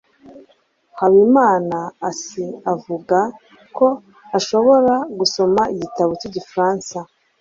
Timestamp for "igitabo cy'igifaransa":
5.73-6.97